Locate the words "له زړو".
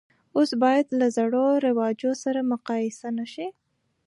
0.99-1.47